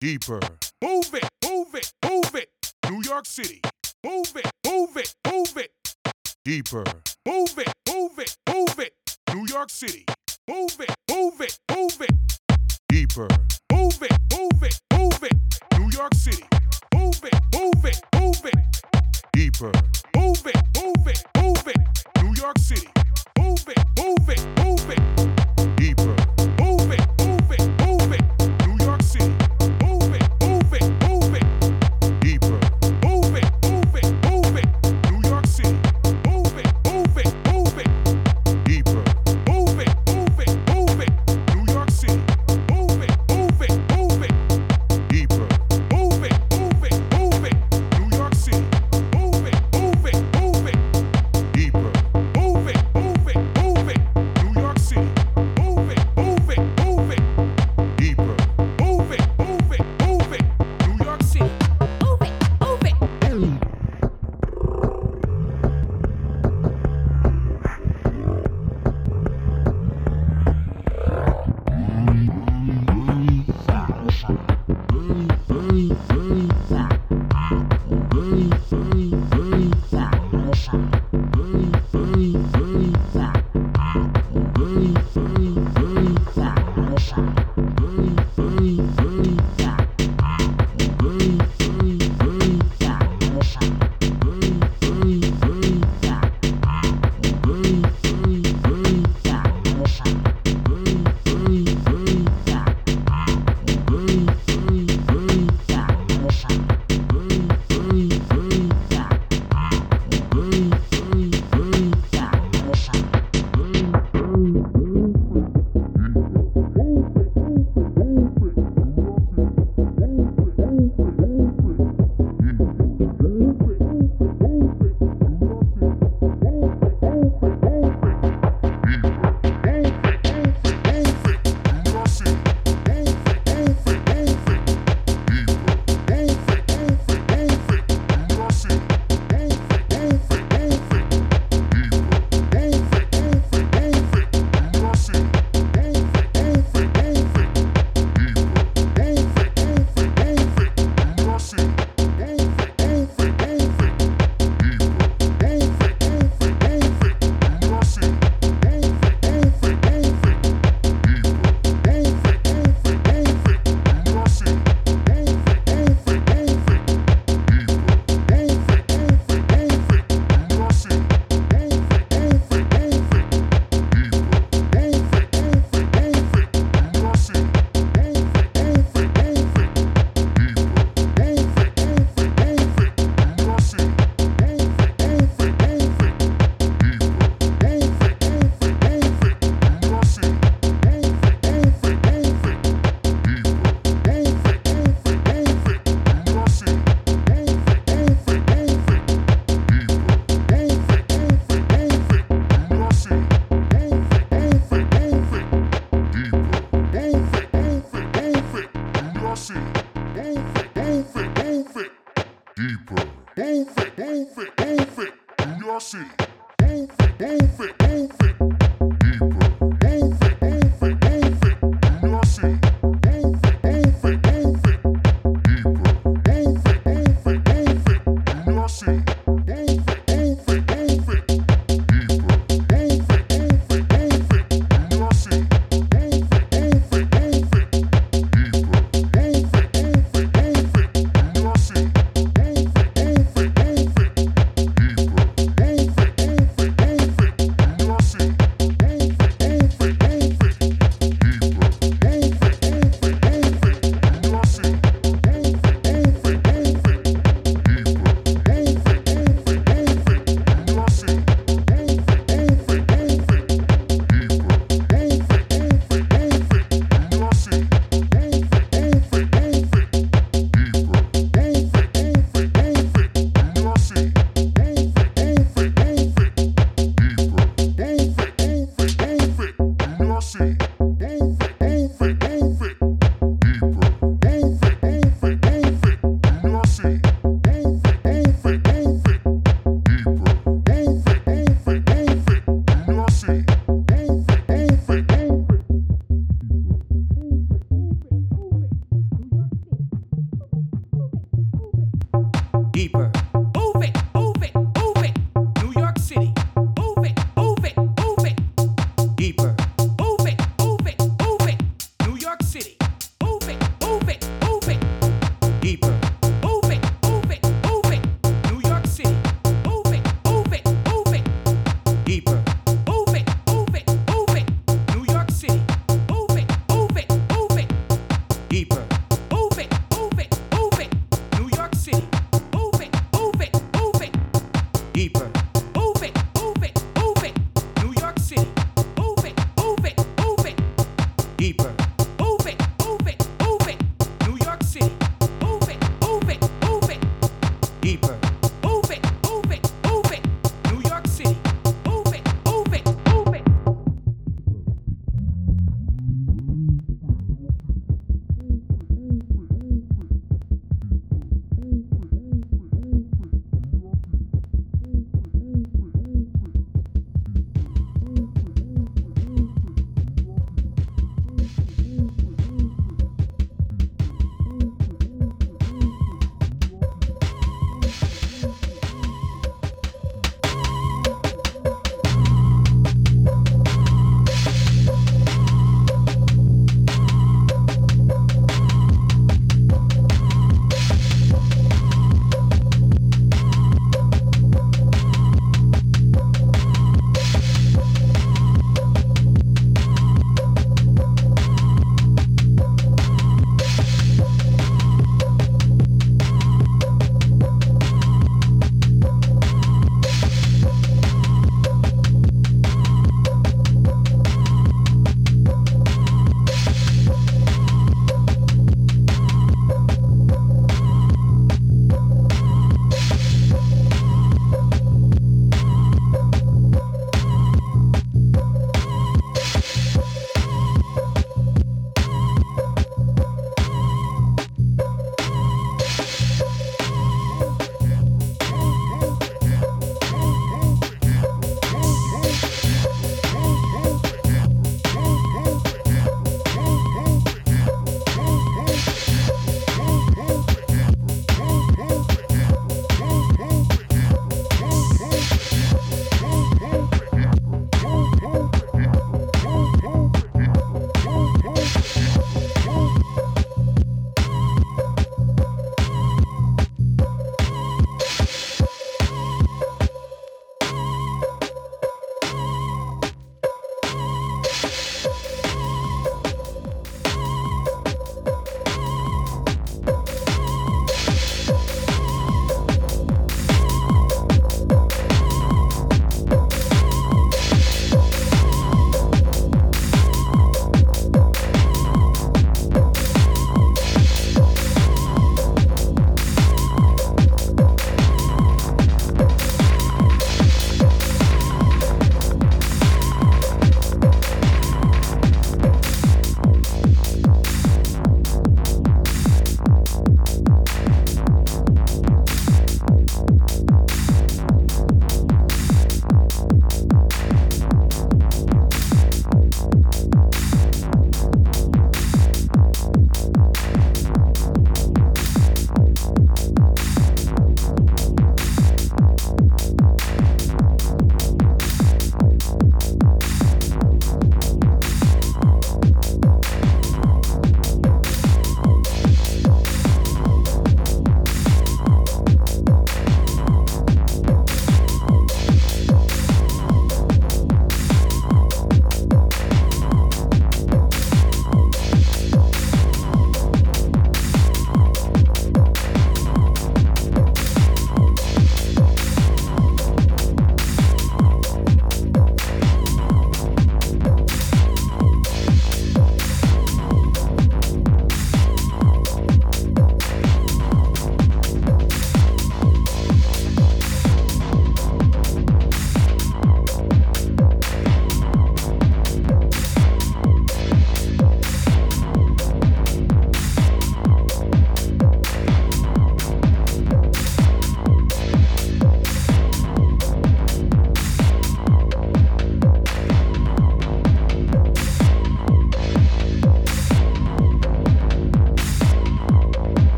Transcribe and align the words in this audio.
deeper. 0.00 0.40
Move 0.82 1.14
it, 1.14 1.28
move 1.44 1.74
it, 1.74 1.92
move 2.04 2.34
it. 2.34 2.50
New 2.90 3.02
York 3.02 3.26
City. 3.26 3.60
Move 4.04 4.32
it, 4.36 4.50
move 4.66 4.96
it, 4.96 5.14
move 5.26 5.56
it. 5.56 5.70
Deeper. 6.44 6.84
Move 7.26 7.58
it, 7.58 7.72
move 7.88 8.18
it, 8.18 8.36
move 8.48 8.78
it. 8.78 8.92
New 9.34 9.46
York 9.46 9.70
City. 9.70 10.04
Move 10.48 10.76
it, 10.80 10.94
move 11.10 11.40
it, 11.40 11.58
move 11.74 12.00
it. 12.00 12.10
Deeper. 12.88 13.28
Move 13.72 14.02
it, 14.02 14.12
move 14.32 14.62
it, 14.62 14.80
move 14.92 15.22
it. 15.22 15.78
New 15.78 15.90
York 15.90 16.14
City. 16.14 16.44
Move 16.94 17.24
it, 17.24 17.34
move 17.54 17.84
it, 17.84 18.00
move 18.14 18.44
it. 18.44 18.82
Deeper. 19.32 19.72
Move 20.14 20.46
it, 20.46 20.56
move 20.76 21.06
it, 21.06 21.24
move 21.36 21.45
it. 21.45 21.45